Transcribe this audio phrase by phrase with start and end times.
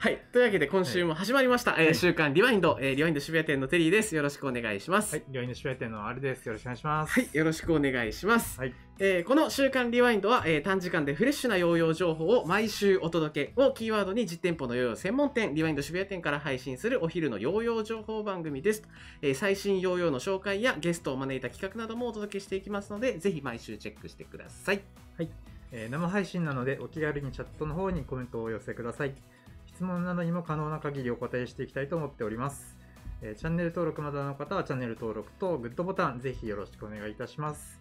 [0.00, 0.18] はい。
[0.32, 1.74] というわけで今週も始まりました。
[1.76, 4.14] えー週刊リワインド、えーリワインド渋谷店のテリーです。
[4.14, 5.16] よろしくお願いします。
[5.16, 6.46] はい、病院の渋谷店のあるです。
[6.46, 7.12] よろしくお願いします。
[7.18, 7.28] はい。
[7.32, 8.60] よろしくお願いします。
[8.60, 8.74] はい。
[9.00, 18.84] えーこの週刊リワインドは、えー短時間でフレッシュなヨーヨー情報を毎週お届けをキーワードに実店舗のヨーヨー専門店、リワインド渋谷店から配信するお昼のヨーヨー情報番組です。
[19.20, 24.80] えー最新ヨーヨーの紹介やゲストを招いた企画などもお届けしていきますので、ぜひ毎週チェックしてください。
[25.72, 29.12] えー生配信なので、お気軽にチャットの方にコメントをお寄せください。
[29.78, 32.76] 質問などにも可能な限りお答えしていきたいと思っております。
[33.22, 37.80] えーチャンネル登録まだの方はチャンネル登録とグッドボタンぜひよろしくお願いいたします。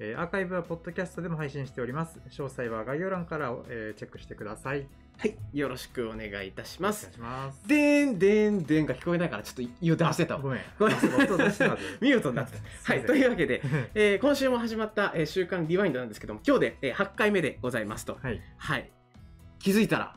[0.00, 2.18] えーアーカイブはポッドキャストでも配信しております。
[2.30, 4.88] 詳細は概要欄から、えーチェックしてください。
[5.18, 5.36] はい。
[5.54, 7.14] よろしくお願いいたしますお願い。
[7.14, 7.68] します。
[7.68, 10.60] でーん、でーん、でーんが聞こえないからちょっと言うて忘れたごめん。
[10.80, 12.58] ごめんミュートになってた。
[12.92, 13.06] はい。
[13.06, 13.62] というわけで、
[13.94, 18.18] えー今週も始まった、えー週刊リワインドなんですけども、今日で、えー8回目でございますと。
[18.20, 18.42] はい。
[18.58, 18.90] はい。
[19.58, 20.16] 気づいたら、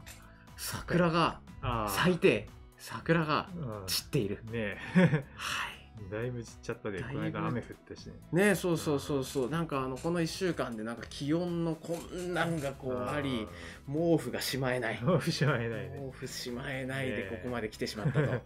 [0.60, 1.40] 桜が
[1.88, 4.44] 咲いて、桜がうん散っている。
[4.52, 5.79] ねはい。
[6.12, 8.14] え、だいぶ散っちゃったで、この間雨降ったしね。
[8.32, 9.50] ねそうそうそうそう。
[9.50, 13.48] なんかあの、この1週間でなんか気温のこんなんがこうあり、
[13.88, 15.02] 毛布がしまえない。
[15.02, 16.00] もうしまえないね。
[16.12, 18.38] 毛布しまえないでここまで来てしまったと、 は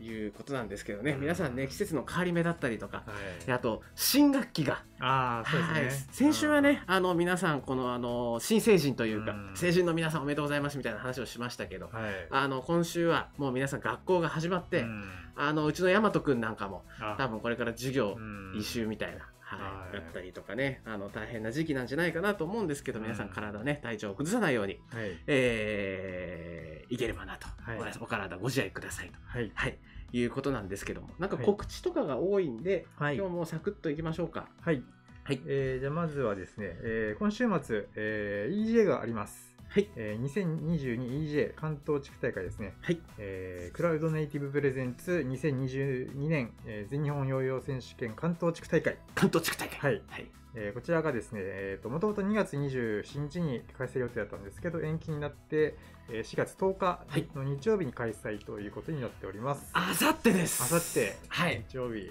[0.00, 1.12] い、いうことなんですけどね。
[1.12, 3.46] うん皆さんね、季節の変わり目だったりとか、はい。
[3.46, 5.80] であと、新学期がああ、そうですね。
[5.80, 12.02] はい、先週はね、あの皆さん、このあの新成人というか、うん成人の皆さんおめでとうございますみたいな話をしましたけど、うん。
[12.02, 12.12] はい。
[12.30, 15.04] あの今週はもう皆さん学校が始まって、うん
[15.36, 19.22] あのうちの大和くんなんかもあ多分これから授業うん一周みたいな、はい
[19.60, 25.18] はいだったりとかねあの大変な時期なんじゃないかなと思うんですけど、うん皆さん体ね体調を崩さないように、はい。
[25.26, 29.14] えーいければなと、はいおお体ご自愛くださいと。
[29.24, 29.50] はい。
[29.54, 29.78] はい、
[30.12, 34.48] いうことなんですけども、なんかはい告知とかが多いんで、はい今日もサクッといきましょうか。
[34.60, 34.82] はい。
[35.22, 35.40] はい。
[35.46, 39.49] えーじゃあまずはですね、えー今週末、えー EJ があります。
[39.72, 39.88] はい。
[39.96, 42.74] えー 2022EJ 関東地区大会ですね。
[42.82, 43.00] はい。
[43.18, 48.98] えークラウドネイティブプレゼンツ2022年、えー全日本ヨーヨー選手権関東地区大会。
[49.14, 49.78] 関東地区大会。
[49.78, 50.02] はい。
[50.08, 50.26] はい。
[50.56, 55.76] えーこちらがですね、えーと、もともと2月27日に開催予定だったんですけど、延期になって、
[56.08, 59.70] えー4月10日はいの日曜日に開催ということになっております。
[59.72, 60.62] あさってです。
[60.64, 61.64] あさって、はい。
[61.68, 62.10] 日曜日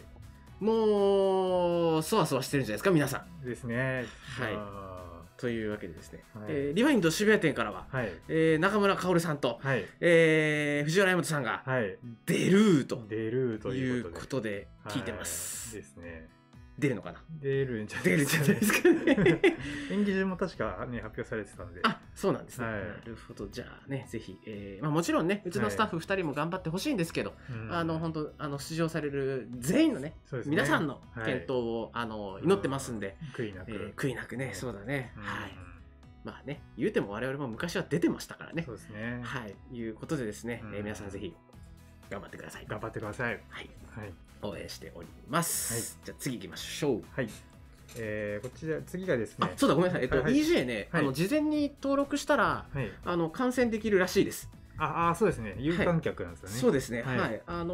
[0.62, 3.46] もう、そわそわしてるんじゃないですか、皆さん。
[3.46, 4.06] ですね。
[4.40, 5.06] はいあ
[5.40, 6.24] というわけでですね。
[6.34, 8.12] はいえーリワインド渋谷店からは、ーはい。
[8.28, 9.86] えー中村薫さんと、はい。
[10.02, 11.98] えー藤原山本さんがはい。
[12.26, 14.68] 出ると出るといいうことで。
[14.88, 15.76] 聞いてます。
[15.76, 16.39] はいですね。
[16.80, 17.22] 出るのかな？
[17.42, 19.42] 出るんじゃないですかね。
[19.92, 21.82] 演技順も確かね、発表されてたんで。
[21.84, 22.66] あ、そうなんですね。
[22.66, 23.48] はいなるほど。
[23.48, 33.72] じゃあね、ぜひ、えーまあもちろんね、うちのスタッフ2人も頑張ってほしいんですけど、うんあの、本当あの、出場される全員のね、ね皆さんのはい健闘を、あの、祈ってますんで、悔いなく。
[33.72, 35.14] えー悔いなくね、はいそうだね。
[35.18, 35.52] うんはい。
[36.24, 38.74] まあね、言うても我々も昔は出てましたからねそ。
[38.74, 39.22] うですね。
[39.24, 39.56] はい。
[39.76, 41.34] いうことでですね、うんえー皆さんぜひ
[42.10, 42.66] 頑張ってください。
[42.68, 43.34] 頑張ってください。
[43.50, 43.70] はい。
[43.96, 44.14] はい。
[44.42, 46.00] 応援しております。
[46.04, 47.04] じゃあ次行きましょう。
[47.16, 47.30] はい。
[47.98, 49.58] えー、こちら、次がですねあ、。
[49.58, 50.04] そうだ、ごめんなさい。
[50.04, 52.92] えっと、はいはい EJ ね、はいあの、事前に登録したら、はい。
[53.04, 54.50] あの、観戦できるらしいです。
[54.80, 55.56] あ、あそうですね。
[55.60, 56.56] 有観客なんですよね。
[56.56, 57.02] そうですね。
[57.04, 57.42] はいはい。
[57.46, 57.74] あの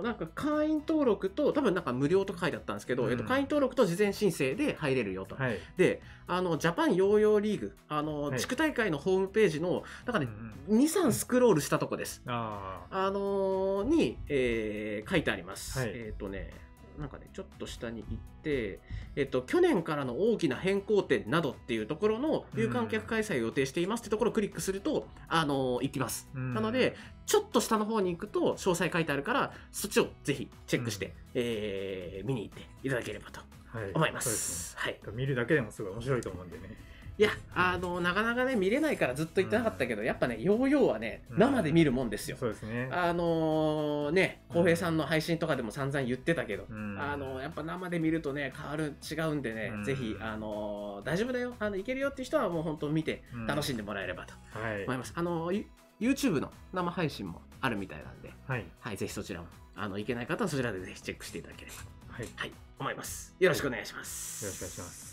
[0.00, 5.34] ーなんか会員登録と、多分なんか無料とか書いてあったんですけど、うんえっと、会員登録と事前申請で入れるよと。
[5.36, 5.58] はい。
[5.76, 10.28] で、あの、ジャパンヨーヨーリーグ、あの、はい地区大会のホームページの、なんかね、
[10.68, 12.22] うん2、3スクロールしたとこです。
[12.26, 13.06] ああ。
[13.06, 15.78] あのーに、えー書いてあります。
[15.78, 16.52] はいえっ、とね、
[16.98, 18.80] なんかね、ちょっと下に行って、
[19.14, 26.28] えっ、と、去年からの大きな変更点などっていうところの有観客開催を予定していますってところをクリックすると、あのー行きます。
[26.34, 33.92] うんなので、ちょっと下の方に行くと詳細書いてあるから、そっちをぜひチェックして、えー見に行っていただければとはい。
[33.94, 34.20] 思いま。
[34.20, 34.94] すはい。
[34.94, 35.00] ね。
[35.12, 36.76] 見るだけでもすごい面白いと思うんでね。
[37.18, 42.36] いや、あの、なかなかね、見れないからずっと言ってなかったけど、やっぱね、ヨーヨーはね、うん生で見るもんですよ。
[42.38, 42.88] そうですね。
[42.92, 54.98] あのーね、浩平さんの配信とかでも散々言ってたけど、うんあのーやっぱ生で見るとね、変わる、違うんでね、うんぜひ、あのー大丈夫だよ、あの、いけるよっていう人はもう本当見てうん楽しんでもらえればとはい思い。
[54.98, 55.12] ます。
[55.16, 55.64] あのー、
[55.98, 58.64] ユ YouTube の生配信もあるみたいなんで、はい。
[58.78, 61.72] はい、ぜひそちらも、あの、いけない方はそちらでぜひチェックしていただけれ
[62.06, 62.24] ば、はい。
[62.26, 63.34] よはい、思います。
[63.40, 64.46] よろしくお願いします。
[64.46, 65.07] ろしくお願いします。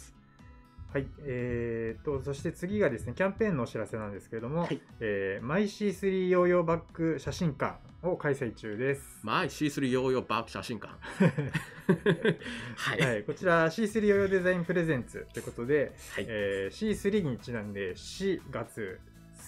[0.95, 1.07] はい。
[1.25, 9.19] えー、と、そして次がですね、キャンペーンのお知らせなんですけれども、はいえー、マイ C3 ヨーヨーバッグ写真館を開催中です。
[9.21, 10.93] マイ C3 ヨーヨーバーク写真館。
[12.77, 13.01] はい。
[13.01, 18.97] はい、こちら C3 ヨーヨーデザインプレゼンツということで、はいえー C3 にちなんで4月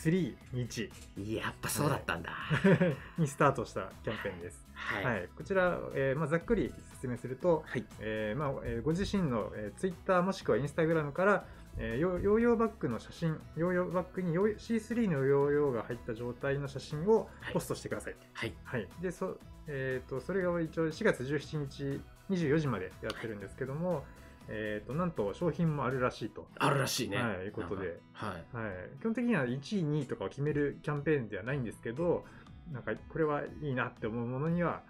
[0.04, 2.32] 3日やっぱそうだったんだ。
[3.18, 4.68] にスタートしたキャンペーンです。
[4.74, 5.04] はい。
[5.06, 5.24] ははい。
[5.24, 7.86] い、こちら、えーまあ、ざっくり説明すると、はい。
[8.00, 11.46] えーまあえーご自身の、えー、Twitter もしくは Instagram から、
[11.78, 18.16] えーヨヨーヨーバッグの写真、ヨーヨーバッグにヨー C3 のヨーヨーが入った状態の写真をはいポストしてください。
[18.34, 18.54] はい。
[18.64, 18.88] はい。
[19.02, 24.04] で、そ,、えー、とそれが一応4月17日24時までやってるんですけども、
[24.50, 26.48] えー、となんと商品もあるらしいと。
[26.58, 27.18] あるらしいね。
[27.18, 28.56] はいいうことではい。
[28.56, 32.26] はい、基本的には1位、2位とかを決めるキャンペーンではないんですけど、
[32.72, 34.84] なんかこれはいいなって思うものには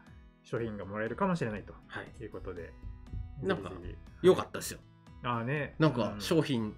[0.49, 2.23] 商品がもらえるかもしれないとはい。
[2.23, 2.71] いうことで。
[3.43, 4.79] なんかぜひぜよかったですよ。
[5.21, 5.75] ひああね。
[5.77, 6.73] なんかう商品、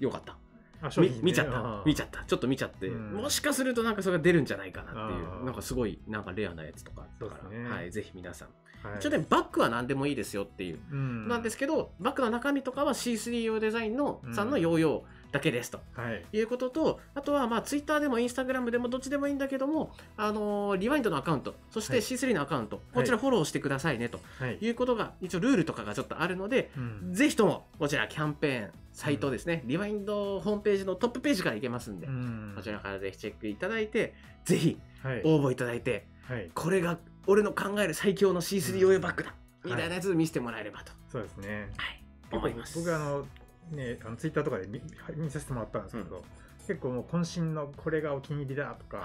[0.00, 0.36] よかった。
[0.82, 1.18] あ商品ね。
[1.18, 1.82] み見ちゃった。
[1.84, 2.24] 見ちゃった。
[2.24, 3.12] ちょっと見ちゃって、うん。
[3.14, 5.06] もしかするとなんかそれが出るんじゃないかなっていあ
[5.40, 7.70] うーなんかすごいなんかレアなやつとかあったから、そうですね。
[7.70, 8.48] はい、ぜひ皆さん、
[8.88, 8.98] はい。
[8.98, 11.28] 一応ねバッグは何でもいいですよっていう、うん。
[11.28, 15.80] なんですけどバッグの中身とかは C3 用デザインのさんのヨーヨーだけですと。
[15.96, 16.24] はい。
[16.32, 24.58] いうことと、あとはまあツイッターでもインスタグラムでもどっちでもいいんだけども、あのーリワインドのアカウント、そしてはい C3 のアカウント、こちらフォローしてくださいねとはい。
[24.60, 34.14] いうことが、一応ルールとかがちょっとあるので、うんぜひともこちらキャンペーン、サイトですね、リワインドホームページのトップページからいけますんで、うんこちらからぜひチェックいただいて、
[34.44, 35.22] ぜひはい。
[35.24, 36.48] 応募いただいて、はい。
[36.54, 36.96] これが
[37.26, 41.70] 俺の考える最強の C3 ヨーヨーバッグだ、うんみたいなやつ見せてもらえればと、そうですね。
[41.78, 42.78] はい、思います。
[42.78, 43.26] 僕あの、
[43.70, 44.80] ね、あのツイッターとかで見
[45.16, 46.24] 見させてもらったんですけど、
[46.66, 49.02] 結構もう渾身のこれがお気に入りだとか、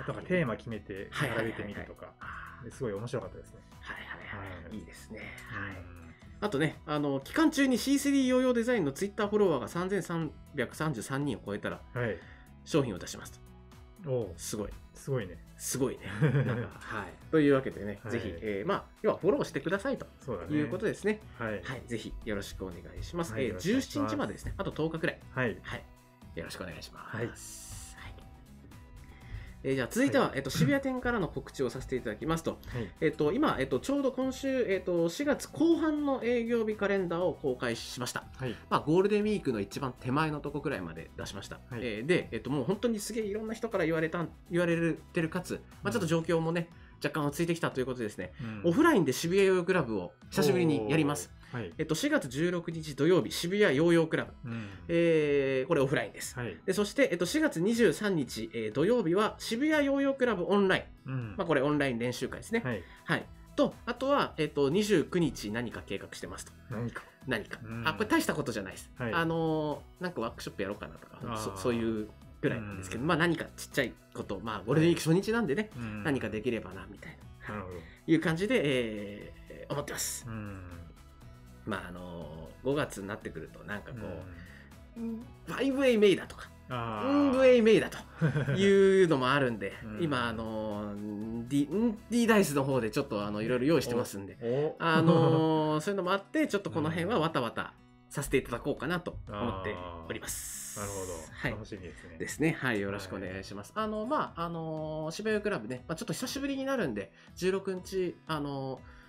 [0.00, 2.12] あとはテーマ決めて並べてみるとか、
[2.70, 3.60] すごい面白かったですね。
[3.80, 4.06] はいはい
[4.52, 5.20] はい、はいいいですね。
[5.48, 6.02] はいうん
[6.42, 12.18] あとね、あの期間中に C3 ヨーヨーデザインのツイッターフォロワーが3333人を超えたらはい。
[12.64, 13.51] 商品を出しますと。
[14.06, 14.70] おお、すごい。
[14.94, 15.36] すごいね。
[15.56, 16.06] すごいね。
[16.44, 17.12] なんかはい。
[17.30, 20.56] というわけでね、はいぜひ、えーまあ、要はフォローしてくださいとそうだね。
[20.56, 21.20] いうことですね。
[21.38, 21.62] はい。
[21.62, 21.82] はい。
[21.86, 23.32] ぜひよろしくお願いします。
[23.32, 24.54] えーはいよろしくお願いします17日までですね。
[24.56, 25.20] あと10日くらい。
[25.34, 25.58] はい。
[25.62, 25.84] はい。
[26.34, 27.16] よろしくお願いします。
[27.16, 27.71] はいはい
[29.64, 32.88] えーじゃあ続いては、えっと、渋谷店からの告知をさせていただきますと、はい。
[33.00, 38.24] えっと、今、えっと、ちょうど今週、えっと、4月後半の営業日カレンダーを公開しました。
[38.36, 38.56] はい。
[38.70, 41.60] まあ、ゴールデンウィークの一番手前のとこくらいまで出しました。
[41.70, 46.68] はいえーで、えっと、もう本当にすげえいろんな人から言われた言われてるかつ、まあ、ちょっと状況もね、
[47.02, 51.30] 若干落ち着いてきたということでですね、うんオフラインで渋谷ヨーヨークラブを久しぶりにやります。。
[51.52, 51.70] はい。
[51.76, 54.32] えっと、4月16日土曜日、渋谷ヨーヨークラブ。
[54.44, 56.38] うんえーこれオフラインです。
[56.38, 56.56] はい。
[56.64, 61.10] でそして、えっと、4月23日、えー土曜日は渋谷ヨーヨークラブオンライン。
[61.10, 62.62] うんまあ、これオンライン練習会ですね。
[62.64, 62.82] はい。
[63.04, 63.26] はい。
[63.54, 66.52] と、あとは、えっと、29日何か計画してますと。
[66.70, 67.02] 何か。
[67.26, 72.08] 何か、うんあこれ大したことじゃないです、はいあのーなんかワークショップやろうかなとかそそういう
[72.42, 73.08] ぐらいなんですけど、うん。
[73.08, 76.02] まあ何かちっちゃいことまあゴールデンウィーク初日なんでね、うん。
[76.04, 77.16] 何かできればなみたい
[77.48, 77.64] な、な。
[78.06, 80.60] いう感じで、えー思ってます、うん。
[81.64, 83.96] まああのー5月になってくるとなんかこ
[84.98, 85.14] うん。
[85.14, 87.98] う、5A メイだとかあうんー 5A メイだと
[88.52, 90.02] いうのもあるんで、うん。
[90.02, 91.68] 今あのー D,
[92.10, 97.72] D ダイスの方でちょっとあのいろいろ用意してますんでおあのー そういうのもあって、ちょっとこの辺はわたわた
[98.10, 99.74] させていただこうかなと思って
[100.08, 100.61] おります。
[100.76, 101.12] なるほど。
[101.32, 101.50] はい。
[101.52, 102.18] 楽しみですね。
[102.18, 102.56] ですね。
[102.60, 102.80] はい。
[102.80, 103.72] よろしくお願いします。
[103.74, 109.02] あの、まあ、あのー渋谷クラブね、まあ、ちょっと久しぶりになるんで、16日、あのー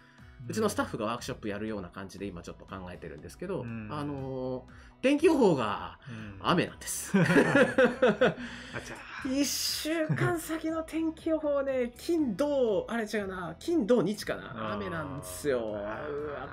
[0.45, 7.13] うちのスタッフがワークショップやるような感じで今ちょっと考えてるんですけど、うんあのー天気予報がうん雨なんです。
[7.17, 15.59] あちゃ1週間先の天気予報ね、 金、土、あれ違うな、金、土、日かな、雨なんですよ。
[15.59, 15.99] うわ、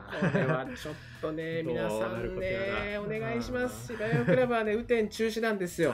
[0.09, 3.89] これはちょっとね、 皆さんね、お願いします。
[3.89, 5.93] 渋谷クラブはね、雨天中止なんですよ。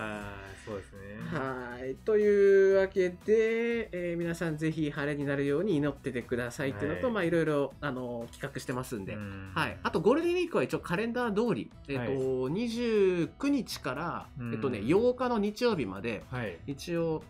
[0.66, 0.98] そうですね。
[1.30, 1.94] はい。
[2.04, 12.10] というわけで、えー皆さんぜひ晴れになるように祈っててくださいっていうのと、はいまあいろいろ、あの、企画してますんで、うんはい、あとゴールデンウィークは一応カレンダー通り、えっとはい
[12.56, 16.58] 29日から、うんえっとね、8日の日曜日まではい。
[16.66, 17.22] 一応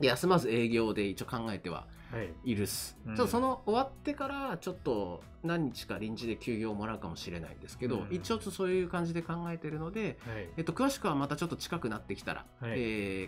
[0.00, 2.32] 休まず営業で一応考えてははい。
[2.44, 3.16] いるっす、うん。
[3.16, 8.14] ちょっとその終わってからちょっと何日か臨時で休業をもらうかもしれないんですけど、うん。
[8.14, 10.48] 一応そういう感じで考えてるので、はい。
[10.56, 12.72] えっと、詳しくはまたちょっと近くなってきたら、はい。
[12.72, 12.74] え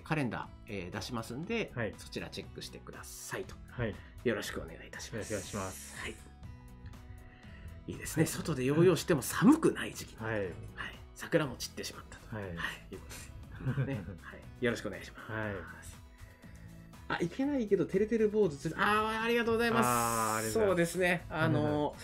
[0.04, 1.94] ーカレンダー、えー出しますんで、はい。
[1.98, 3.56] そちらチェックしてくださいと。
[3.70, 3.94] はい。
[4.24, 5.32] よろしくお願いいたします。
[5.32, 5.96] お願いします。
[6.00, 6.14] はい、
[7.88, 8.26] いいですね。
[8.26, 10.40] 外でヨーヨーしても寒くない時期に、はい。
[10.40, 10.52] はい。
[11.14, 12.44] 桜も散ってしまったと、はい。
[12.44, 12.50] は
[12.90, 14.04] い、いうことで、ね。
[14.22, 15.54] はい、よろしくお願いします、はい。
[17.08, 19.86] あいけないけどてるてる坊主つあーありがとうございます。
[19.86, 20.72] ありがとうございます。
[20.72, 21.24] そうですね。
[21.30, 21.94] あの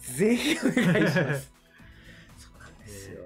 [0.00, 1.52] ぜひお願いします。
[2.36, 3.22] そうなんですよ、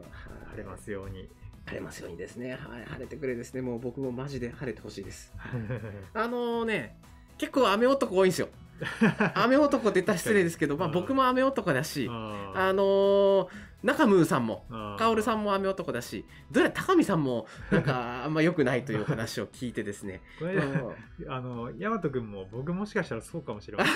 [0.51, 1.29] 晴れますように。
[1.67, 3.63] 晴れますようにですね、はい、晴れてくれですね。
[3.63, 5.33] もう僕もマジで晴れてほしいです。
[6.15, 6.97] あのね
[7.37, 8.49] 結構雨男多いんですよ。
[9.35, 10.95] 雨男って言ったら失礼ですけど、まあ、うん。
[10.95, 13.49] 僕も雨男だしああのー
[13.83, 15.45] 中ムーさんもあカオルさんも。
[15.49, 23.95] も雨男だしどうやら高見さんもなんか あんま良くないという話を聞いてですねこれうんあの、ヤマト君も僕もしかしたらそうかもしれません。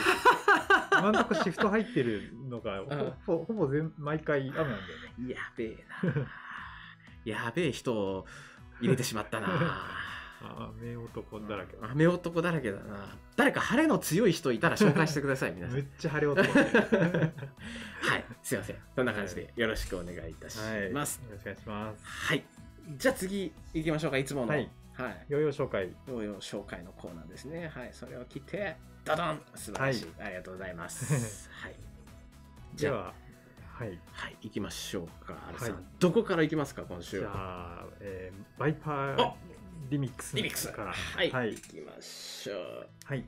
[1.00, 4.78] 今んとこシフト入ってるのがんほほほぼ全毎回雨なんだよ
[5.18, 5.34] ね。
[5.34, 6.28] やべえな
[7.24, 8.26] やべえ人を
[8.80, 10.01] 入れてしまったなあ
[10.80, 11.76] 雨男だらけ。
[11.76, 13.16] だ雨男だらけだな。
[13.37, 15.76] 誰か晴れの強い人いたら紹介してください皆さん。
[15.76, 16.49] めっちゃ晴れ男。
[16.52, 18.25] はい。
[18.42, 18.76] すいません。
[18.94, 21.20] そんな感じでよろしくお願いいたしはいます。
[21.25, 22.04] よろしくお願いします。
[22.04, 22.44] はい、
[22.96, 24.49] じゃあ次行きましょうかいつもの。
[24.49, 24.70] はい。
[24.94, 25.26] はい。
[25.28, 25.94] ヨーヨー紹介。
[26.08, 27.68] ヨーヨー紹介のコーナーですね。
[27.68, 27.90] はい。
[27.92, 29.42] それを聞いてドドン。
[29.54, 31.49] 素晴らしい、ありがとうございます。
[31.62, 31.75] はい。
[32.75, 33.14] じゃあでは
[33.72, 33.99] はい。
[34.12, 34.37] はい。
[34.42, 35.72] 行きましょうかはい。
[35.99, 39.34] どこから行きますか今週じゃあ、えーバイパーあ
[39.90, 43.24] リミックスリミックスからはい、はい行きましょうはい。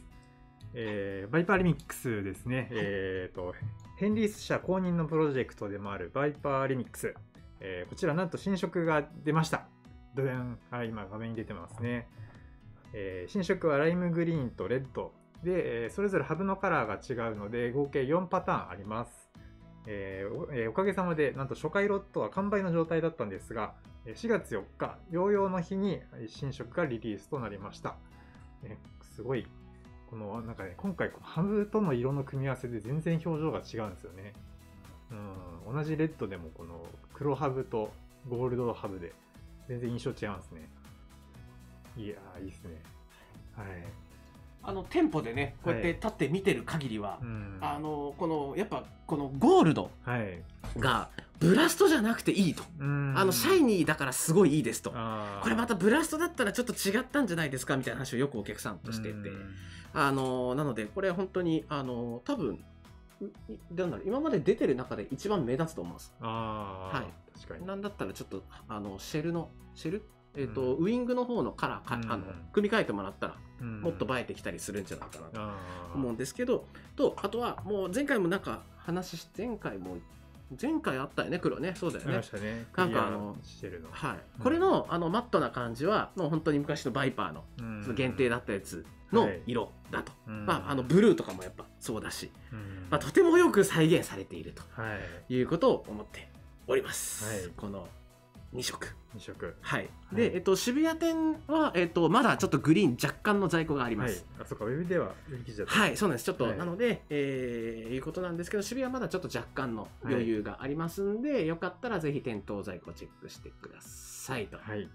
[0.75, 2.69] えーバイパーリミックスですね。
[2.73, 3.55] えっ、と、
[3.97, 7.15] ヘンリース社公認のプロジェクトでもあるバイパーリミックス。
[7.61, 9.67] えーこちらなんと新色が出ました。
[10.15, 12.09] ドゥンはい、今画面に出てますね。
[12.93, 19.24] えー新色はライムグリーンとレッドで、えーそれぞれハブのカラーが違うので合計4パターンあります。
[19.87, 23.75] えーおかげさまでなんと初回ロットは完売の状態だったんですが
[24.07, 27.97] 4月4日ヨーヨーの日に新色がリリースとなりました、
[29.03, 29.47] すごい
[30.11, 34.33] このなんかね今回ハブとの色の組み合わせで全然表情が違うんですよね。
[35.11, 37.93] うん同じレッドでもこの黒ハブと
[38.29, 39.13] ゴールドハブで
[39.69, 40.69] 全然印象違いますね。
[41.97, 42.83] いやーいいですね。
[43.57, 43.67] はい。
[44.67, 47.59] あの店舗でねこうやって立って見てる限りは、うん。
[47.61, 50.43] あのこのやっぱこのゴールドはい。
[50.79, 53.15] がブラストじゃなくていいと、うん。
[53.17, 54.91] あのシャイニーだからすごいいいですと。
[54.91, 59.55] これまたブラストだったらちょっと違ったんじゃないですかみたいな話をよくお客さんとしてて、うん。
[59.93, 62.59] あのなのでこれ本当にあの多分
[63.75, 66.15] なんだろう今まで出てる中で一番目立つと思います。
[66.21, 67.39] ああ、はい。
[67.39, 67.67] 確かに。
[67.67, 70.03] なんだったらちょっとあのシェルのシェル
[70.37, 72.13] えっ、と、ウイングの方のカラーか、うん。
[72.13, 73.81] あの組み替えてもらったらうん。
[73.81, 75.55] もっと映えてきたりするんじゃないかなと。
[75.95, 79.97] 思うんですけど、とあとはもう前回もなんか話し前回も
[80.61, 81.75] 前回あったよね黒ね。
[81.77, 82.23] そうだよね。
[82.23, 82.67] したね。
[82.77, 83.37] なんかあの
[83.91, 84.43] はい、うん。
[84.43, 87.83] これのあのマットな感じはもう本当に昔のバイパーのうん。
[87.83, 89.41] その限定だったやつのはい。
[89.47, 90.47] 色だと、うん。
[90.47, 92.87] まあ、あのブルーとかもやっぱそうだし、うん。
[92.91, 94.99] まあ、とてもよく再現されているはい。
[95.29, 96.29] ということを思って
[96.67, 97.53] おります、はい。
[97.57, 97.87] この
[98.55, 98.89] 2色。
[99.15, 99.57] 二色。
[99.61, 100.17] はい、い。
[100.17, 104.13] で、えっと、渋谷店は、えっと、まだちょっとグリーン若干の在庫がありまはい。
[104.13, 104.65] す、あそっか。
[104.65, 105.73] ウェブでは売り切れちゃった。
[105.73, 106.25] はい、そうなんです。
[106.25, 106.59] ちょっと、はい。
[106.59, 114.57] なので、えー、いうことなんですけど、渋谷はまだちょっと若干の余裕がありますんで、よかったらぜひ店頭在庫チェックしてくださいと。
[114.59, 114.83] はい。
[114.83, 114.89] よ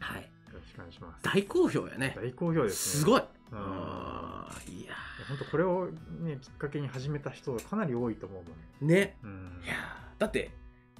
[0.00, 0.30] はい。
[0.56, 1.22] ろしくお願いします。
[1.22, 2.14] 大好評やね。
[2.16, 3.00] 大好評ですね。
[3.02, 3.22] すごい。
[3.52, 3.58] うん。
[3.58, 4.94] あーいや
[5.28, 5.88] 本当これを
[6.20, 9.16] ねきっかけに始めた人がかなり多いと思うもんーね。
[9.22, 9.60] うん。
[9.64, 10.20] いやー。
[10.20, 10.50] だって、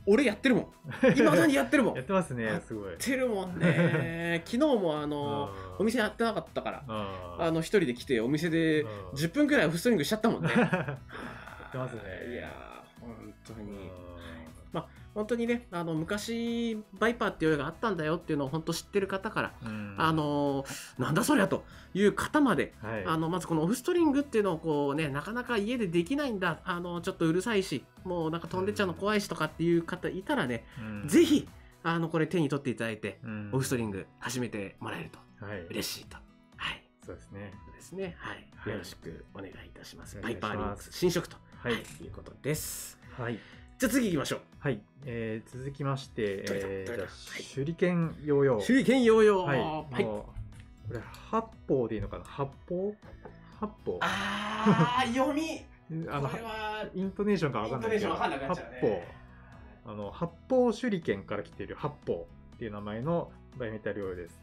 [0.06, 1.18] 俺やってるもん。
[1.18, 1.94] いまだにやってるもん。
[1.94, 4.42] や やってますねやすごいってるもんね。
[4.46, 10.48] 昨日も、あの、うんお店やってなかったから、ああの、一人で来て、お店でうん10分くらいオフストリングしちゃったもんね。
[10.56, 10.98] や
[11.68, 13.90] ってますねいやー、本当に。
[15.16, 31.48] うん本当にね、あの昔、バイパーっていう映画があったんだよっていうのを本当知ってる方から、うんあのーなんだそりゃという方まで、はいあのまずこのオフストリングっていうのをこうね、なかなか家でできないんだ、あのちょっとうるさいし、もうなんか飛んでっちゃうの怖いしとかっていう方いたらね、うんぜひ、
[31.82, 36.16] あのこれ手に取っていただいて、うんオフストリング始めてもらえるとはい嬉しいと。
[36.56, 36.82] はい。
[37.04, 38.16] そうですねですね。
[38.18, 38.46] はい。
[38.56, 40.18] はいよろしくお願いいたします。
[40.18, 42.98] おバイ願いしますパーリンクス新色と、はいい、うことです。
[43.16, 43.38] はい
[43.78, 44.40] じゃあ次行きましょう。
[44.58, 46.66] はい、えー続きまして、どれだ？
[46.68, 47.08] えーじゃあ
[47.54, 49.46] 手裏剣ヨーヨー手裏剣ヨーヨー。
[49.46, 50.04] はい、はい。
[50.04, 50.26] も
[50.88, 52.24] うこれ八方でいいのかな？
[52.24, 52.94] 八方？
[53.60, 53.98] 八方？
[54.00, 55.64] あー、 読み。
[56.08, 58.78] あのこれは、イントネーションかわかんないけどイントネーションわかんなくなっちゃうね。
[58.80, 58.86] 八
[59.84, 59.92] 方。
[59.92, 64.40] あの八方手裏剣から来ている八方っていう名前のバイメタルヨーヨーです。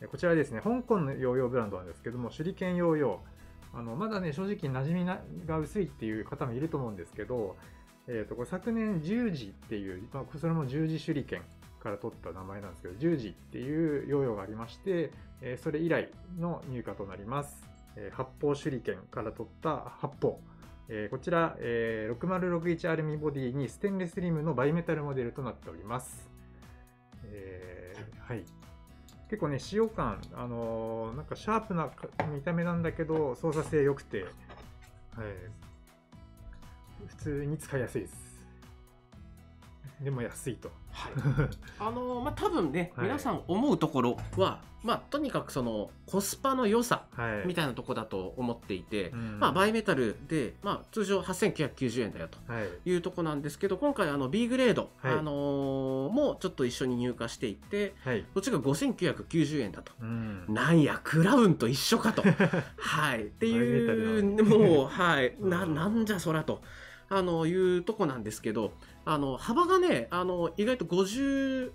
[0.00, 0.60] えこちらはですね。
[0.62, 7.56] 香港のヨーヨーブランドなんですけども手裏剣ヨーヨーあのまだね正直馴染みなが薄いっていう方もいると思うんですけど、
[8.08, 11.42] えー、とこれ昨年十字っていう、まあ、それも十字手裏剣
[11.82, 15.10] から取った名前なんですけど十字っていうヨーヨーがありまして、
[15.40, 16.08] えーそれ以来
[16.38, 17.64] の入荷となります、
[17.96, 20.34] えー発泡手裏剣から取った発泡
[20.88, 26.30] えーこちら、えー6061アルミボディにステンレスリムのバイメタルモデルとなっております。
[27.24, 28.44] えーはい。
[29.28, 31.90] 結構ね、使用感、あのーなんかシャープな
[32.32, 34.28] 見た目なんだけど、操作性良くて、はい。
[37.06, 38.26] 普通に使いやすいです。
[40.00, 40.70] でも安いと。
[40.90, 41.12] はい、
[41.80, 47.46] あのーまあ多分ね、はい皆さん思うところは、まあとにかくそのコスパの良さはい。
[47.46, 52.38] みたいなとこだと思っていて、うんまあバイメタルで、まあ通常8990円だよと。
[52.52, 52.68] はい。
[52.90, 58.22] いうとこなんですけど今回あの B グレード、はいあのーもちょっと一緒に入荷していてはい。
[58.34, 60.44] こっちが5990円だとうん。
[60.48, 62.22] なんやクラウンと一緒かと
[62.76, 66.60] はいっていうもうはい なうんなんじゃそらと
[67.08, 68.72] あのいうとこなんですけど
[69.04, 71.70] あの幅がねあの意外と50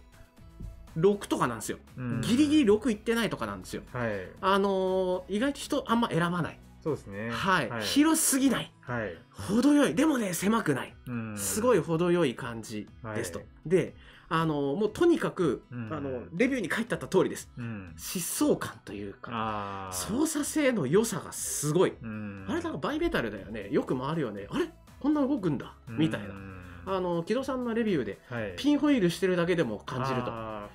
[0.97, 2.21] 6とかなんですよ、うん。
[2.21, 3.83] ギリギリ6いってないとかなんですよ。
[3.93, 4.11] はい。
[4.41, 7.29] あのー意外と人あんま選ばない、そうですね。
[7.31, 7.69] はい。
[7.69, 8.71] はい、広すぎない。
[8.81, 9.15] はい。
[9.31, 9.95] 程よい。
[9.95, 10.93] でもね狭くない。
[11.07, 11.37] うん。
[11.37, 13.95] すごい程よい感じですと、はいで
[14.27, 15.93] あのーもうとにかく、うん。
[15.93, 17.49] あのレビューに書いてあった通りです。
[17.57, 17.93] うん。
[17.97, 22.45] 疾走感というか操作性の良さがすごい、うん。
[22.49, 23.69] あれなんかバイメタルだよね。
[23.71, 24.47] よく回るよね。
[24.49, 24.69] あれ
[25.01, 26.51] こんな動くんだみたいな、うん
[26.85, 28.53] あの木戸さんのレビューではい。
[28.57, 30.69] ピンホイールしてるだけでも感じると、あ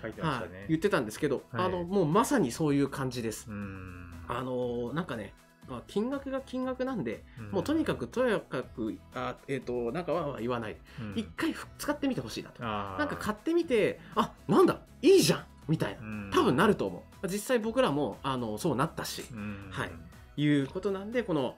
[0.69, 1.65] 言ってたんですけど、はい。
[1.67, 4.13] あのもうまさにそういう感じです、うん。
[4.29, 5.35] あのなんかね
[5.69, 7.51] まあ金額が金額なんで、うん。
[7.51, 11.13] もうとにかくとやかくあえっ、となんかはは言わないうん。
[11.17, 12.63] 一、回ふ使ってみてほしいなと。
[12.63, 16.03] なんか買ってみてあなんだいいじゃんみたいな。
[16.03, 16.31] うん。
[16.33, 17.29] 多分なると思う。
[17.29, 19.69] 実際僕らもあのそうなったしうん。
[19.73, 19.91] はい。
[20.39, 21.57] いうことなんでこの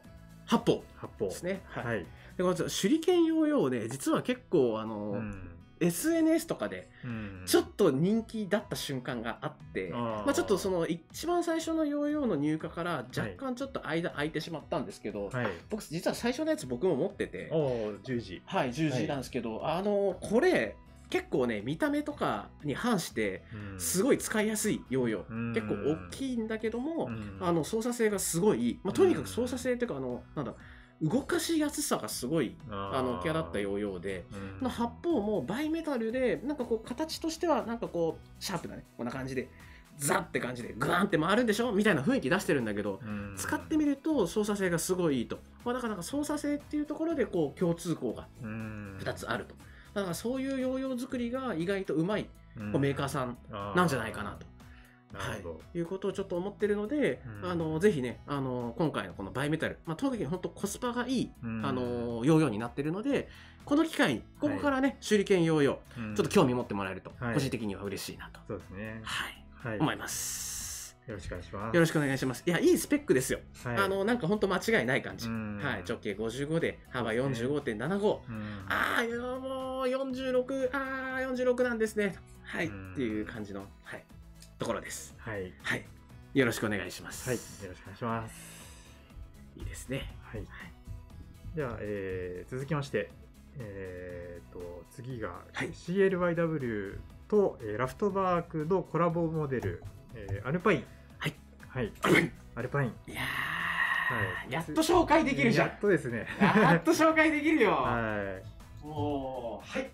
[0.49, 1.63] 8本八方ですね。
[1.67, 2.07] はい、はい
[2.39, 5.51] でこの手裏剣ヨーヨーね実は結構あの、うん。
[5.81, 7.43] SNS とかでうん。
[7.47, 10.01] ちょっと人気だった瞬間があって、あー。
[10.25, 15.47] まあ、ちょっとその一番最初のヨーヨーの入荷から若干ちょっと間空いてしまったんですけど、はい。
[15.71, 17.49] 僕実は最初のやつ僕も持ってて。
[17.53, 18.43] おお十時。
[18.45, 20.77] はい10時なんですけど、あのこれ
[21.11, 23.43] 結構ね見た目とかに反して
[23.79, 25.53] すごい使いやすいヨーヨー、うん。
[25.55, 27.39] 結構大きいんだけども、うん。
[27.41, 30.55] あの操作性がすごいいい、まあ、とにかく操作性っていうかあのなんだ
[31.01, 34.25] 動かしやすさがすごいあの際立ったヨーヨーで。
[34.61, 34.65] うん。
[34.65, 39.49] の発泡もバイメタルでなんかこう形としてはなんかこうシャープなねこんな感じで
[39.97, 43.35] ザッって感じでグワンって回るんでしょみたいな雰囲気出してるんだけどうん。
[43.37, 48.99] 使ってみると操作性がすごいいいと、まあ、だからなんか操作性っていうところでこう共通項がうん。
[49.01, 49.55] 2つあると。
[49.95, 52.73] だからそういうヨーヨー作りが意外とうまいうん。
[52.81, 54.47] メーカーさんなんじゃないかなと。
[55.13, 55.61] なるほど。
[55.75, 57.51] いうことをちょっと思ってるので、うん。
[57.51, 61.65] あのぜひねあの今回のこのバイメタル、まあ、特に本当コスパがいい、うん。
[61.65, 63.29] あのヨーヨーになってるので
[63.65, 66.17] この機会にここからね、手裏剣ヨーヨーうん。
[66.17, 67.35] ちょっと興味持ってもらえると、はい。
[67.35, 69.01] 個人的には嬉しいなと、そうですね。
[69.03, 69.79] はい、はい。
[69.79, 70.97] 思います。
[71.07, 71.75] よろしくお願いします。
[71.75, 72.43] よろしくお願いします。
[72.47, 73.41] いや、いいスペックですよ。
[73.65, 73.77] はい。
[73.77, 75.27] あの、なんか本当間違いない感じ。
[75.27, 75.59] うん。
[75.59, 77.49] はい、直径55で、幅そうですね。
[77.49, 78.19] 45.75。
[78.29, 78.67] うん。
[78.69, 82.15] ああ、もう46、ああ、46なんですね。
[82.45, 82.93] はい、うん。
[82.93, 84.05] っていう感じの、はい、
[84.59, 85.15] ところです。
[85.19, 85.85] はいはい。
[86.35, 87.29] よろしくお願いします。
[87.29, 88.35] はいよろしくお願いします
[89.57, 90.15] いいですね。
[90.23, 90.45] はい
[91.55, 93.11] では、えー続きまして
[93.61, 99.83] えー、と次がはい CLYW と、えーラフトバークのコラボモデル、
[100.15, 100.85] えーアルパイン
[101.19, 101.35] はい、
[101.69, 105.75] はい、はいアルパインいやはいー、やっと紹介できるじゃんや。
[105.75, 107.73] っとですねやっと紹介できるよ。
[107.83, 108.41] は
[108.83, 109.91] いもう、はい。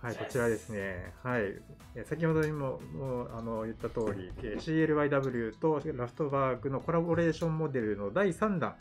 [0.00, 1.12] はい、こちらですね。
[1.24, 1.60] はい。
[1.96, 8.76] え先ほどにももうあの言った通り、えー CLYW とラフトバーグのコラボレーションモデルの第3弾、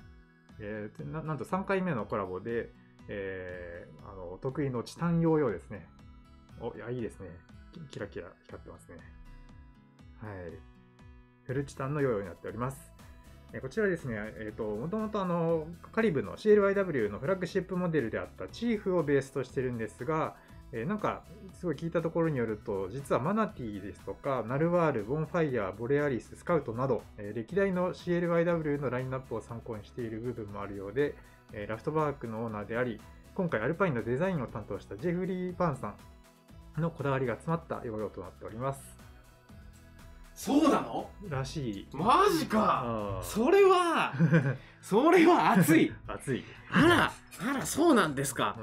[0.60, 2.70] えーななんと3回目のコラボで、
[3.08, 5.88] えーあのお得意のチタンヨーヨーですね。
[6.62, 7.30] お、いや、いいですね。
[7.72, 8.98] キキラキラ光ってますね。
[10.22, 10.54] はい。
[11.46, 12.92] フルチタンのヨーヨーになっております。
[13.54, 20.36] えーこちらですね、えっ、と、もともとあの、カリブの CLYW のフラッグシップモデルであったチーフをベースとしてるんですが、
[20.74, 31.16] えなんか、すごい聞いたところによると、実はマナティーですとか、ナルワール、ボンファイヤー、ボレアリス、スカウトなど、え歴代の CLYW のラインナップを参考にしている部分もあるようで、
[31.54, 33.00] えラフトバークのオーナーであり、
[33.34, 35.96] 今回アルパインのデザインを担当したジェフリー・パンさ
[36.78, 38.97] んのこだわりが詰まった容量となっております。
[40.38, 41.10] そうなの？
[41.28, 41.88] らしい。
[41.92, 43.20] マジか。
[43.24, 44.14] それは、
[44.82, 45.92] それは熱い。
[46.08, 46.44] 熱い。
[46.72, 47.12] あら、
[47.50, 48.56] あら、そうなんですか。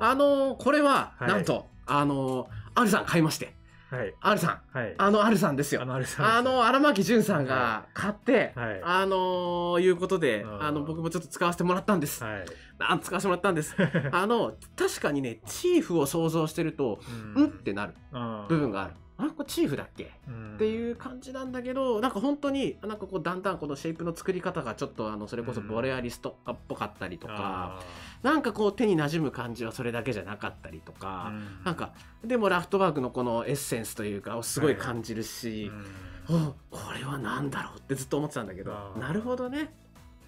[0.00, 3.54] ああのーこれは、はいなんと、あのー、アルさん買いまして。
[3.90, 4.14] はい。
[4.22, 4.78] アルさん。
[4.78, 4.94] はい。
[4.96, 5.82] あのアルさんですよ。
[5.82, 12.24] あの、あれさんですあの、荒牧潤さんが買って、はいあのーいうことで、あの、僕もちょっと使わせてもらったんです。
[12.24, 12.46] はい。
[12.78, 13.76] あ使わせてもらったんです。
[14.12, 17.00] あの、確かにね、チーフを想像してると、
[17.36, 17.94] うんってなる
[18.48, 18.94] 部分がある。
[19.18, 20.04] あこれチーフだっけ？
[20.04, 20.08] っ
[20.54, 27.80] っていう感じなんだけどなんか本当になんかこうだんだんこのシェイプの作り方がちょっとあのそれこそボレアリストっぽかったりとか、
[28.22, 31.32] なんかこう手に馴染む感じはそれだけじゃなかったりとか、
[31.64, 31.92] なんか
[32.24, 35.70] でもラフトバーグのこのエッセンスというかをすごい感じるし、
[36.28, 39.72] おこれは何だろうってずっと思ってたんだけどなるほどね。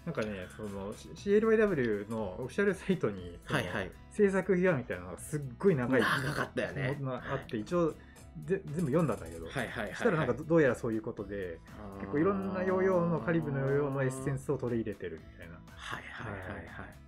[0.07, 7.97] なんかね、その CLYW のオフィシャルサイトに、はいはい制作秘話みたいなのがすっごい長い長かったよねあって、一応ぜ
[8.45, 11.59] 全部読んだんだけど、はいはいはい、はい、そしたらなんかどどうやらそういうことで、
[12.01, 17.01] 結構いろんなヨーヨーのカリブのヨーヨーのエッセンスを取り入れてるみたいな、はいはいはいはい。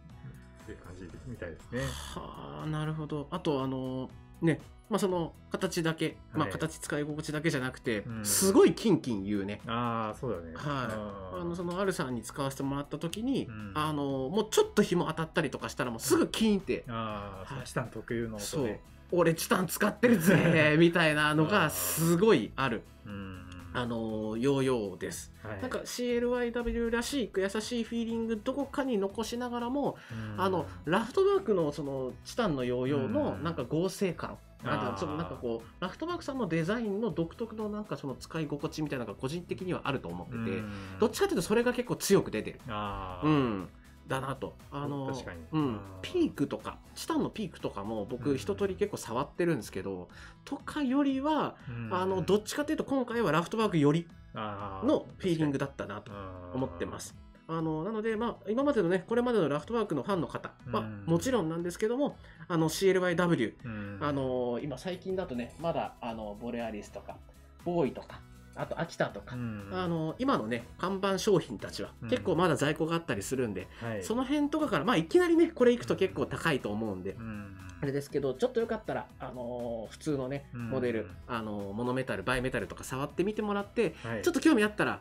[0.62, 1.80] っていう感じみたいですね。
[2.14, 3.28] はあなるほど。
[3.30, 8.24] あとあのねまあその形だけ、まあはい形使い心地だけじゃなくて、うん。
[8.24, 9.60] すごいキンキン言うね。
[9.66, 10.52] ああ、そうだね。
[10.54, 13.72] はい、あのそののアルさんに使わせてもらった時に、うん。
[13.74, 18.60] あのもうちょっと紐当たったりとかしたらもうすぐキーンって、ああ、そのはいチタン特有のそう。
[18.64, 18.80] 音で。
[19.12, 22.82] 俺チタン使ってるぜ みたいなのがすごいある。
[23.06, 23.38] うん。
[23.74, 25.32] あのヨーヨーです。
[25.42, 25.60] はい。
[25.62, 30.40] なんか CLYW らしい優しいフィーリングどこかに残しながらもうん。
[30.40, 33.44] あのラフトバークのそのチタンのヨーヨーのうん。
[33.44, 34.92] なんか合成感、なんていうあー。
[34.92, 40.72] のそのなんかこうラフトバークさんのデザインの独特のなんかその使い心地みたいなのが個人的にはあると思ってて、うん。
[41.00, 43.68] どっちかというとそれが結構強く出てる、うん、
[44.06, 44.54] だなと。
[44.70, 45.40] あの確かに。
[45.52, 45.62] うん。
[45.62, 48.08] うん、ピークとかチタンのピークとかもうん。
[48.08, 50.08] 僕一通り結構触ってるんですけど、
[50.44, 51.94] とかよりはうん。
[51.94, 56.12] あのどっちかというと今回はラフトバークよりのフィーリングだったなと
[56.54, 57.16] 思ってます。
[57.48, 61.04] あのなので、まあ、今までのね、これまでのラフトワークのファンの方はうん。
[61.06, 62.16] もちろんなんですけども、
[62.48, 63.98] あの CLYW、うん。
[64.00, 67.16] あの今最近だとね、まだあのボレアリスとか、
[67.64, 68.20] ボーイとか、
[68.54, 69.68] あと秋田とか、うん。
[69.72, 72.08] あの今のね、看板商品たちはうん。
[72.08, 74.02] 結構まだ在庫があったりするんで、はい。
[74.02, 77.56] その辺とかから、まあ、いきなりね、これいくと結構高いと思うんで、うん。
[77.80, 80.70] あれですけど、ちょっとよかったら、あの普通のね、うん。
[80.70, 84.22] モデル、あのモノメタル、バイメタルとか触ってみてもらって、はい。
[84.22, 85.00] ちょっと興味あったら、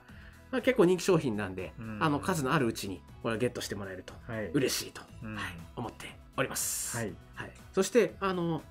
[0.52, 1.98] まあ、結構人気商品なんで、うん。
[2.02, 4.50] あの数のあるうちにこれをゲットしてもらえるとはい。
[4.54, 5.36] 嬉しいと、うん。
[5.36, 5.44] はい、
[5.76, 6.98] 思っております。
[6.98, 7.14] はい。
[7.36, 8.62] はい、そしてあの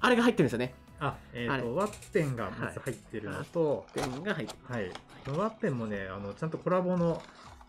[0.00, 0.74] あれが入ってるんですよね。
[1.00, 4.90] あえっ、あれとワッペンがまず入ってるのと、ペンが入ってはい、
[5.24, 7.20] このワッペンもねあのちゃんとコラボの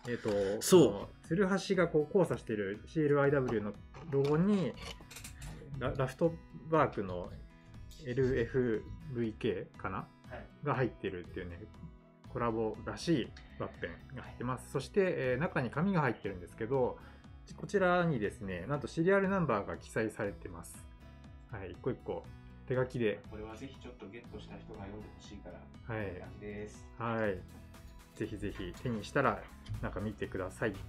[0.08, 0.30] えっ、と
[0.62, 0.88] そう。
[0.88, 3.74] このつるはしがこう交差してる CLIW の
[4.10, 4.74] ロゴに
[5.80, 6.34] ララフト
[6.70, 7.30] バークの
[8.06, 10.08] LFVK かな？
[10.64, 11.60] が入ってるっていうね
[12.30, 13.28] コラボらしい
[13.60, 14.72] ワッペンが入ってます。
[14.72, 16.98] そして、えー中に紙が入ってるんですけど
[17.58, 20.86] こちらにですねなんとシリアルナンバーが記載されてます。
[21.52, 21.72] はい。
[21.72, 22.24] 一個一個
[22.68, 23.20] 手書きで。
[23.30, 26.06] これはぜひちょっとゲットした人が読んでほしいから、はい。
[26.20, 26.86] 感じです。
[26.98, 27.38] はい。
[28.16, 29.42] ぜひぜひ手にしたら
[29.82, 30.72] なんか見てください。
[30.72, 30.80] はい。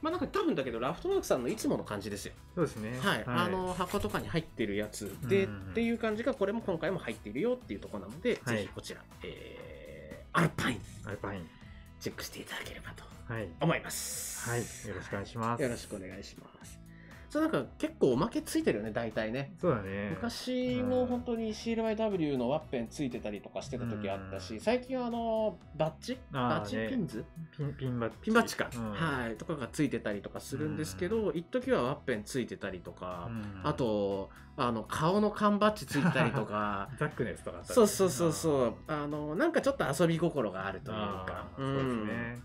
[0.00, 2.32] まあなんか多分だけどラフトワークさんのいつもの感じですよ。
[2.54, 2.98] そうですね。
[3.00, 8.56] はい、あの箱とかに入ってるやつで、うんっていう感じがこれも今回も入っているよっていうところなので、はい。
[8.58, 10.80] ぜひこちら、えー、アルパイン。
[11.04, 11.48] アルパイン。
[12.00, 13.48] チェックしていただければとはい。
[13.60, 14.48] 思います。
[14.48, 14.60] はい。
[14.60, 15.62] よろしくお願いします。
[15.62, 16.77] よろしくお願いします。
[17.30, 19.54] そうなんか結構おまけついてるよね、大体ね。
[19.60, 20.10] そうだね。
[20.10, 24.60] 昔も本当に CLYW のワッペンついてたりとかしてた時あったし、うん。
[24.60, 26.18] 最近はあのバッジ？
[26.32, 27.24] あーバッジねピンズ？
[27.56, 28.16] ピンピンバッジ。
[28.22, 28.92] ピンバッジか、うん。
[28.92, 33.60] はい、とかがついてたりとかするんですけど、一時はワッペンついてたりとか、うん。
[33.62, 36.88] あとあの顔の缶バッジついてたりとか。
[36.98, 38.74] ザックネスとかそうそうそうそう。
[38.86, 41.46] あのなんかちょっと遊び心があるというか。
[41.56, 42.40] そうですね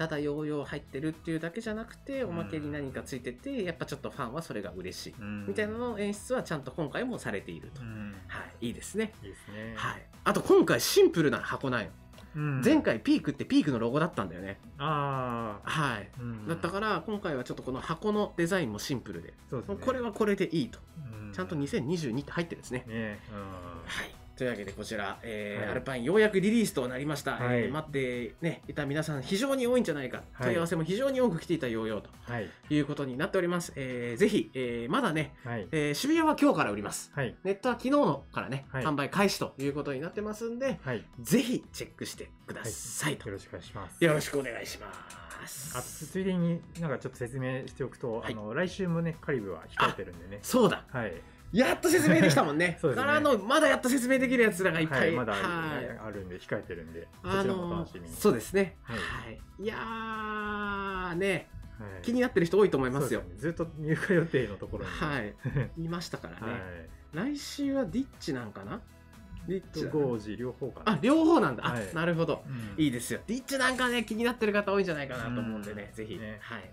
[0.00, 5.46] ただヨーヨー入ってるっていうだけじゃなくておまけに何かついててやっぱちょっとファンはそれが嬉しい、うん。
[5.48, 8.14] みたいなの演出はちゃんと今回もされていると、うん。
[8.26, 8.68] はい。
[8.68, 9.12] いいですね。
[9.22, 9.74] いいですね。
[9.76, 10.02] はい。
[10.24, 11.90] あと今回シンプルな箱なんよ、
[12.34, 12.62] うん。
[12.62, 14.58] 前回ピークってピークのロゴだったんだよね。
[14.78, 16.08] ああはい。
[16.18, 16.48] うん。
[16.48, 19.34] だったから今回はちょっとこの箱のデザインもシンプルでね。
[19.84, 20.78] これはこれでいいと。
[20.96, 21.32] うん。
[21.34, 23.20] ちゃんと2022って入ってるんですね、ね
[23.84, 24.19] はい。
[24.40, 25.70] というわけでこちら、えーはい。
[25.72, 27.64] アルパインようやくリリースとなりました、はい。
[27.64, 30.46] えー待って、ね、いた皆さん非常に多いんじゃないか、はい。
[30.46, 32.08] 問い合わせも非常に多く来ていたようよと。
[32.26, 32.48] うんはい。
[32.70, 35.68] いうことになっております、えーぜひ、えーまだね、はい。
[35.72, 37.12] えー渋谷は今日から売ります。
[37.14, 37.36] はい。
[37.44, 38.84] ネットは昨日のからね、はい。
[38.84, 41.04] 販売開始ということになってますんではい。
[41.20, 44.02] ぜひチェックしてくださいと、よろしくお願いします。
[44.02, 44.90] よろしくお願いしま
[45.46, 45.76] す。
[45.76, 48.32] あつついでになんかちょっと説明しておくと、はい。
[48.32, 50.38] あの来週もねカリブは控えてるんでね。
[50.40, 50.84] そうだ。
[50.90, 51.12] はい
[51.52, 52.78] やっと説明できたもんね。
[52.82, 53.06] そうですね。
[53.06, 55.38] からのまだやっと説明できるやつらがいっぱい、はいまだは
[55.80, 55.98] い。
[56.06, 58.14] あるんで控えてるんでそあちらもおの楽しみに。
[58.14, 59.40] そうですね、ははい。
[59.58, 61.48] い、いやーね。
[61.78, 62.02] はい。
[62.02, 63.22] 気になってる人多いと思いますよ。
[63.22, 63.34] すね。
[63.36, 64.90] ずっと入荷予定のところに。
[64.90, 65.34] はい。
[65.78, 67.32] いましたからね、はい。
[67.34, 68.80] 来週はディッチなんかな？
[69.48, 70.92] ディッチゴージ両方かな。
[70.92, 71.94] あ両方なんだ、あはい。
[71.94, 72.44] なるほど。
[72.46, 72.82] うん。
[72.82, 73.20] いいですよ。
[73.26, 75.96] ディッチなんかね気になってる方多いんじゃないかなと思うんでね、うん。
[75.96, 76.38] ぜひ、ね。
[76.42, 76.70] はい、はい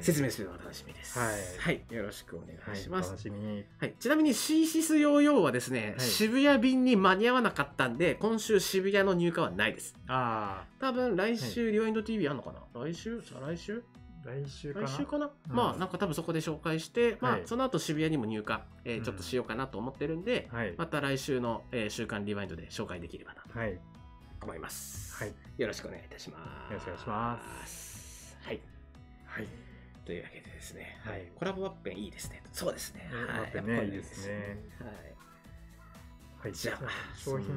[0.00, 1.18] 説明するのが楽しみです。
[1.18, 1.82] はい。
[1.90, 3.38] よろしくお願はいいします、お楽しみ。
[3.40, 6.06] にはい、ちなみにシーシスヨーヨーはですね、はい。
[6.06, 9.94] 渋谷便に間に合わなかったんで今週渋谷の入荷はないです。
[10.08, 12.60] あ多分来週、リワインド TV あんのかな？
[12.80, 13.20] 来週？
[13.22, 13.82] 再来週？
[14.24, 14.86] あ来週かな？
[14.86, 15.56] 来週かな、うん。
[15.56, 19.04] まあなんか多分そこで紹介して、まあはいその後渋谷にも入荷、えーうん。
[19.04, 20.74] ちょっとしようかなと思ってるんで、はい。
[20.76, 23.78] また来週の、えー週刊リワインドで紹介できればなとはい。
[24.42, 25.14] 思います。
[25.14, 25.34] はい。
[25.58, 26.72] よろしくお願いいたします。。
[26.72, 28.36] よろしくお願いします。
[28.44, 28.60] はい。
[29.26, 29.65] はい
[30.06, 32.40] というわけでですね、はいはい、コラボワッペンいいですね。
[32.52, 33.00] そうですね。
[33.00, 34.32] ねはいワッペンねいいですね
[34.78, 34.88] はい。
[36.38, 36.78] はいじゃあ、
[37.16, 37.48] 商品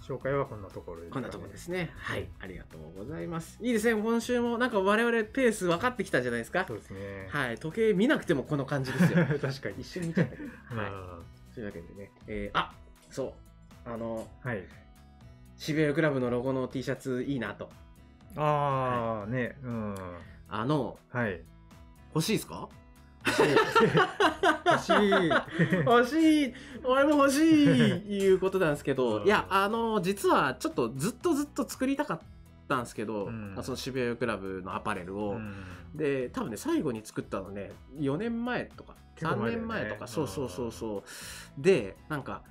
[0.00, 1.90] 紹介はこんなところでこんなところですね。
[1.96, 2.28] ははいい。
[2.40, 3.58] ありがとうございます。
[3.60, 4.00] いいですね。
[4.00, 6.74] 今週もなんか我々ペース分かってきたじゃないですかそ。
[6.74, 7.58] うですねはい。
[7.58, 9.26] 時計見なくてもこの感じですよ。
[9.42, 10.28] 確かに一瞬見ちゃっ
[10.68, 10.74] た。
[10.76, 10.84] はい。
[10.92, 11.18] は
[11.52, 12.72] というわけでね、えーあ
[13.10, 13.34] そ
[13.86, 14.64] う、あの、いはい
[15.56, 17.70] 渋谷クラブのロゴの T シャツいいなと。
[18.36, 19.94] ああねうん
[20.48, 21.40] あの、はい
[22.14, 22.68] 欲しいですか？
[23.24, 25.04] 欲しい。
[25.84, 26.54] 欲しい。
[26.84, 27.68] 俺も欲しい
[28.18, 29.26] いうことなんですけど、うん。
[29.26, 32.20] いやあの実はちょっとずっとずっと作りたかっ
[32.68, 33.56] たんですけど、うん。
[33.62, 35.64] その渋谷クラブのアパレルを、うん。
[35.94, 39.66] で多分ね最後に作ったのね4年前とか3結構前だよね。
[39.66, 41.04] 年前とか、そうそうそうそ
[41.58, 41.62] う。
[41.62, 42.42] でなんか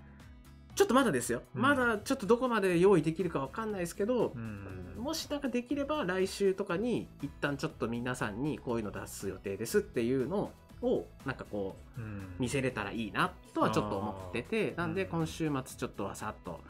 [0.73, 1.61] ちょっとまだですよ、うん。
[1.61, 12.35] まだちょっとどこまで用意できるかわかんないですけどう、んもしなんかできれば来週とかに一旦ちょっと皆さんにこういうの出す予定ですっていうのをなんかこううん。
[12.39, 16.61] 見せれたらいいなとはちょっと思っててなんでうん今週末ちょっとわさっと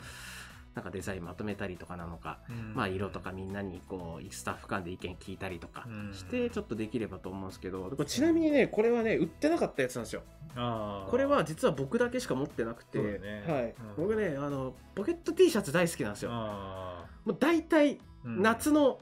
[0.73, 2.73] なんかデザインまとめたりとかなのか、うん。
[2.73, 6.13] まあ色とかみんなにこうスタッフ間で意見聞いたりとかうん。
[6.13, 10.23] してちょっとできればと思うんですけどこれちなみにねこれはね売ってなかったやつなんですよ。
[10.55, 13.07] これは実は僕だけしか持ってなくて、はい。
[13.07, 13.75] うん。
[13.97, 16.31] 僕ねあのポケット T シャツ大好きなんですよ。
[16.33, 18.99] あもう大体夏の、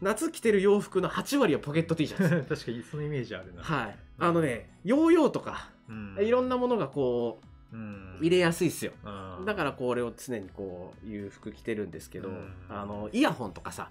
[0.00, 2.44] 夏着てる洋服の8割はポケット T シャツ。
[2.48, 3.62] 確かにそのイメージあるな。
[3.62, 3.96] はい。
[4.18, 6.16] あのねヨーヨーとかうん。
[6.20, 7.40] いろんなものがこ
[7.72, 8.18] ううん。
[8.20, 8.92] 入れやすいっすよ。
[9.44, 12.54] だからこれを常にこういう服着てるんですけど、うん。
[12.68, 13.90] あのイヤホンとかさ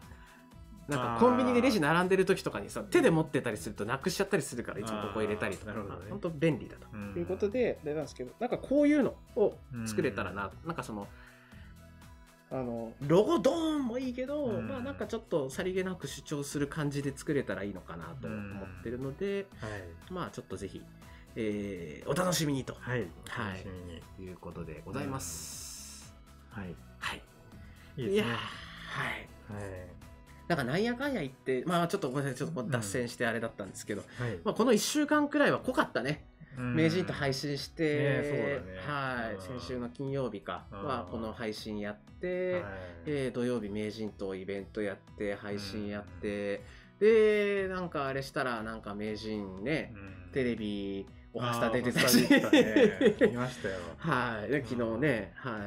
[0.88, 5.74] なんかコンビニでレジ並んでる時とかにさ手で持ってたりするとなくしちゃったりするからいつもここ入れたりとか。
[5.74, 5.80] ね。
[6.10, 6.88] 本当便利だと。
[6.94, 7.14] うん。
[7.18, 11.08] いうことであれなんですけどなんかこういうのを作れたらな、なんかその
[12.54, 14.68] あのロゴドーンもいいけど、うん。
[14.68, 20.14] まあなんかちょっとさりげなく主張する感じで作れたらいいのかなと思ってるので、はい。
[20.14, 20.80] まあちょっとぜひ、
[21.36, 22.76] えーお楽しみにと。
[22.80, 23.08] はい。
[23.28, 24.22] はい。
[24.22, 26.14] いうことでございます。
[26.52, 26.76] はい。
[27.00, 27.24] はい。
[27.98, 28.18] いいね。
[28.18, 28.36] やはい。
[29.52, 30.04] はい。
[30.48, 34.38] なんかなんやかんや言って、まあちょっとごめんなさい、ちょっと脱線してあれだったんですけど、はい。
[34.44, 36.24] まあこの1週間くらいは濃かったね。
[36.58, 36.76] うん。
[36.76, 38.80] 名人と配信して、ねね。
[38.88, 39.42] はい、うん。
[39.42, 40.84] 先週の金曜日かうん。
[40.84, 42.64] はこの配信やって、はい。
[43.06, 46.62] えー土曜日名人とイベントやって、配信やって、
[47.00, 50.32] で、なんかあれしたら、なんか名人ね、うん。
[50.32, 53.32] テレビ、おはスタ出てたし、おはスタ出てたね。
[53.32, 53.76] 見ましたよ。
[53.98, 55.66] はい、で昨日ね、は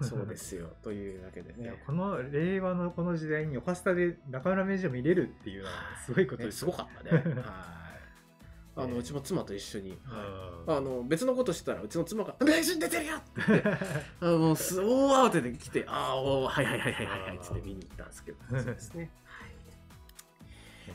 [0.00, 1.82] い、そうですよ、 というわけでね。
[1.86, 7.22] この令和のこの時代にオカスタで中村名人を見れるっていうのはすごいことねですすよごかったね。
[7.40, 7.85] はい。
[8.76, 9.90] あの、ねうちも妻と一緒に、
[10.66, 10.74] うん。
[10.76, 13.16] あの、別のことしてたら、うちの妻が、名人出てるよ！
[13.16, 13.68] って言って、
[14.20, 14.84] あのもうす、大
[15.28, 19.10] 慌てで来て、ああ、はいはいはいはいはいはい、つって見に行ったんですけど、そうですね。
[19.24, 19.56] はい。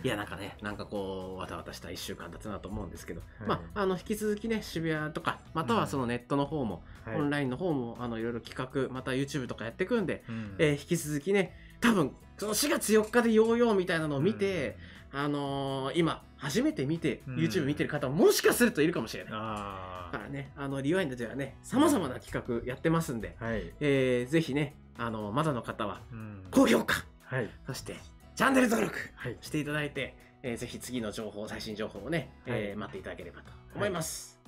[0.04, 3.48] いや、なんかね、なんかこう、わたわたした1週間だったなと思うんですけど、はい。
[3.50, 7.16] まあ、あの、引き続きね、渋谷とか、またはそのネットの方も、はい。
[7.18, 10.56] オンラインの方も、あの、いろいろ企画、また YouTube とかやっていくんで、うん。
[10.60, 14.76] えー引き続きね、多分、その4月4日でヨーヨーみたいなのを見て、
[15.14, 19.34] あのー今、初めて見て、うん YouTube 見てる方ももしかするといるかもしれない。
[19.36, 27.96] あだからね、あの、リワインドではね、様々な企画やってますんで、あはいえーぜひね、あの、まだの方は、うん高評価、はいそして、
[28.36, 34.42] チャンネル登録はいしていただいて、えーぜひ次の情報、最新情報をね、えーはい待っていただければと思います。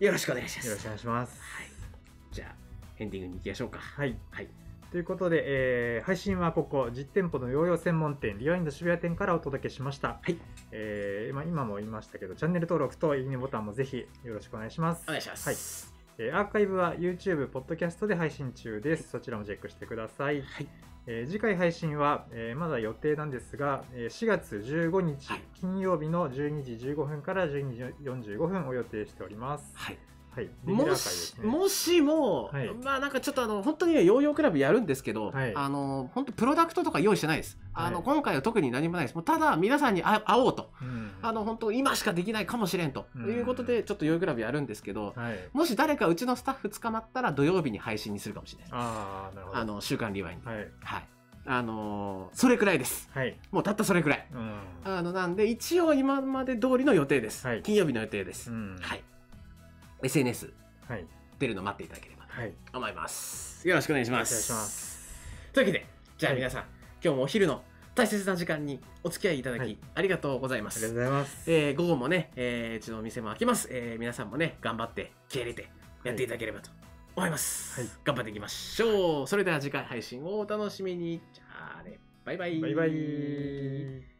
[0.00, 0.66] よろしくお願いします。
[0.68, 1.66] よろしくお願いしますはい。
[2.32, 2.54] じゃあ、
[2.98, 3.80] エンディングに行きましょうか。
[3.80, 4.48] はいはい。
[4.90, 10.38] ということで、えー配信はここ実店舗のヨーヨー専門店リワインド渋谷店からお届けしました、はい
[10.70, 15.48] えーまあ、今も言いましたけどチャンネル登録といいねボタンもぜひよろしくお願いしますお願いします。
[15.48, 15.52] は
[15.92, 19.08] いえーアーカイブは YouTube、ポッドキャストで配信中です。
[19.10, 20.42] そちらもチェックしてください。
[20.42, 20.68] はい。
[21.06, 29.70] えー次回配信は、えーまだ予定なんですが、えー4月15日、はい金曜日の12時15分から12時45分を予定しております。
[29.76, 29.98] はい。
[30.38, 30.48] はい。
[30.64, 31.46] もし、ね。
[31.46, 37.58] もしも、はいまあなんかちょっとあの、本当にねヨーヨークラブやるんですけど、はいあの、本当プロダクトとか用意してないです。
[37.74, 39.14] あの、はい今回は特に何もないです。
[39.14, 40.70] もうただ皆さんに会会おうと。
[40.80, 45.38] うんあの、本当今しかできないかもしれんとうんいうことで、ちょっとヨーヨークラブやるんですけど、はい。
[45.52, 48.70] もし誰かうちのスタッフ捕まったら土曜日に配信にするかもしれない。
[48.72, 49.58] ああ、なるほど。
[49.58, 50.50] あの、週刊リワインド。
[50.50, 50.68] はい。
[50.82, 51.08] はい。
[51.50, 53.08] あのーそれくらいです。
[53.14, 53.38] はい。
[53.50, 54.26] もうたったそれくらい。
[54.32, 54.60] うん。
[54.84, 57.46] あの、なんで、一応今まで通りの予定です。
[57.46, 58.50] はい金曜日の予定です。
[58.50, 59.02] うんはい。
[60.02, 60.52] SNS
[60.88, 61.06] はい。
[61.38, 62.52] 出るの待っていただければはい。
[62.72, 63.66] と思います。
[63.68, 64.32] よろしくお願いします。
[64.32, 64.98] お願いします。
[65.52, 66.64] というわけで、じゃあはい皆さん、
[67.02, 67.62] 今日もお昼の
[67.94, 70.84] 大切な時間にお付き合いいただき、はいありがとうございます。
[70.84, 71.50] ありがとうございます。
[71.50, 73.68] えー午後もね、えーうちのお店も開きます。
[73.70, 75.70] えー皆さんもね、頑張って気合い入れて
[76.04, 76.70] やっていただければと
[77.16, 77.80] 思います。
[77.80, 79.26] はい頑張っていきましょう。
[79.26, 81.20] それでは次回配信をお楽しみに。
[81.32, 82.60] じゃあね、バイバイ。
[82.60, 84.17] バイバイ。